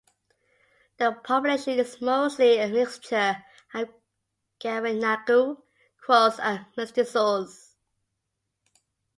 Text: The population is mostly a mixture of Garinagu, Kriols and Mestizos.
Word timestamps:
The 0.97 1.11
population 1.23 1.77
is 1.77 2.01
mostly 2.01 2.57
a 2.57 2.67
mixture 2.69 3.45
of 3.71 3.89
Garinagu, 4.59 5.61
Kriols 6.03 6.39
and 6.39 6.65
Mestizos. 6.75 7.75